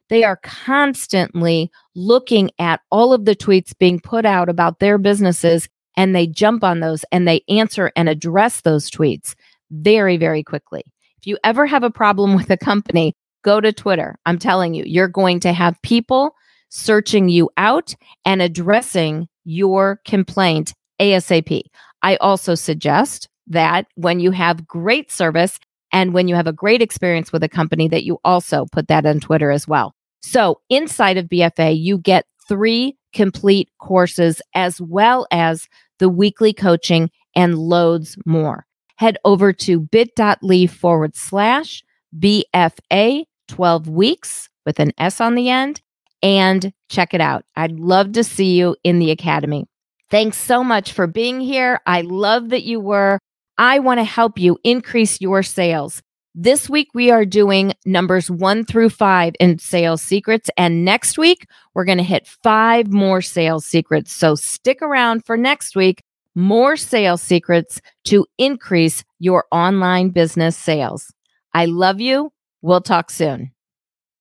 They 0.09 0.23
are 0.23 0.39
constantly 0.43 1.71
looking 1.95 2.49
at 2.59 2.81
all 2.91 3.13
of 3.13 3.25
the 3.25 3.35
tweets 3.35 3.77
being 3.77 3.99
put 3.99 4.25
out 4.25 4.49
about 4.49 4.79
their 4.79 4.97
businesses 4.97 5.69
and 5.95 6.15
they 6.15 6.27
jump 6.27 6.63
on 6.63 6.79
those 6.79 7.05
and 7.11 7.27
they 7.27 7.41
answer 7.47 7.91
and 7.95 8.09
address 8.09 8.61
those 8.61 8.89
tweets 8.89 9.35
very, 9.71 10.17
very 10.17 10.43
quickly. 10.43 10.83
If 11.19 11.27
you 11.27 11.37
ever 11.43 11.65
have 11.65 11.83
a 11.83 11.91
problem 11.91 12.35
with 12.37 12.49
a 12.49 12.57
company, 12.57 13.15
go 13.43 13.61
to 13.61 13.71
Twitter. 13.71 14.17
I'm 14.25 14.39
telling 14.39 14.73
you, 14.73 14.83
you're 14.85 15.07
going 15.07 15.39
to 15.41 15.53
have 15.53 15.81
people 15.83 16.33
searching 16.69 17.29
you 17.29 17.49
out 17.57 17.95
and 18.25 18.41
addressing 18.41 19.27
your 19.43 19.99
complaint 20.05 20.73
ASAP. 21.01 21.61
I 22.01 22.15
also 22.17 22.55
suggest 22.55 23.27
that 23.47 23.87
when 23.95 24.19
you 24.19 24.31
have 24.31 24.67
great 24.67 25.11
service 25.11 25.59
and 25.91 26.13
when 26.13 26.27
you 26.27 26.35
have 26.35 26.47
a 26.47 26.53
great 26.53 26.81
experience 26.81 27.31
with 27.31 27.43
a 27.43 27.49
company 27.49 27.87
that 27.87 28.03
you 28.03 28.19
also 28.23 28.65
put 28.71 28.87
that 28.87 29.05
on 29.05 29.19
Twitter 29.19 29.51
as 29.51 29.67
well. 29.67 29.93
So, 30.21 30.61
inside 30.69 31.17
of 31.17 31.25
BFA, 31.25 31.79
you 31.79 31.97
get 31.97 32.25
three 32.47 32.97
complete 33.13 33.69
courses 33.79 34.41
as 34.53 34.79
well 34.81 35.25
as 35.31 35.67
the 35.97 36.09
weekly 36.09 36.53
coaching 36.53 37.09
and 37.35 37.57
loads 37.57 38.17
more. 38.25 38.65
Head 38.97 39.17
over 39.23 39.53
to 39.53 39.79
bit.ly 39.79 40.67
forward 40.67 41.15
slash 41.15 41.83
BFA 42.17 43.25
12 43.47 43.87
weeks 43.87 44.49
with 44.65 44.79
an 44.79 44.91
S 44.97 45.21
on 45.21 45.35
the 45.35 45.49
end 45.49 45.81
and 46.21 46.73
check 46.89 47.13
it 47.13 47.21
out. 47.21 47.45
I'd 47.55 47.79
love 47.79 48.13
to 48.13 48.23
see 48.23 48.57
you 48.57 48.75
in 48.83 48.99
the 48.99 49.11
academy. 49.11 49.65
Thanks 50.09 50.37
so 50.37 50.63
much 50.63 50.91
for 50.91 51.07
being 51.07 51.39
here. 51.39 51.81
I 51.85 52.01
love 52.01 52.49
that 52.49 52.63
you 52.63 52.79
were. 52.79 53.19
I 53.57 53.79
want 53.79 53.99
to 53.99 54.03
help 54.03 54.39
you 54.39 54.57
increase 54.63 55.21
your 55.21 55.43
sales. 55.43 56.01
This 56.35 56.69
week, 56.69 56.89
we 56.93 57.11
are 57.11 57.25
doing 57.25 57.73
numbers 57.85 58.31
one 58.31 58.63
through 58.63 58.89
five 58.89 59.33
in 59.39 59.59
sales 59.59 60.01
secrets. 60.01 60.49
And 60.57 60.85
next 60.85 61.17
week, 61.17 61.45
we're 61.73 61.85
going 61.85 61.97
to 61.97 62.03
hit 62.03 62.27
five 62.27 62.91
more 62.91 63.21
sales 63.21 63.65
secrets. 63.65 64.13
So 64.13 64.35
stick 64.35 64.81
around 64.81 65.25
for 65.25 65.35
next 65.37 65.75
week. 65.75 66.01
More 66.35 66.77
sales 66.77 67.21
secrets 67.21 67.81
to 68.05 68.25
increase 68.37 69.03
your 69.19 69.45
online 69.51 70.09
business 70.09 70.55
sales. 70.55 71.11
I 71.53 71.65
love 71.65 71.99
you. 71.99 72.31
We'll 72.61 72.81
talk 72.81 73.09
soon. 73.11 73.51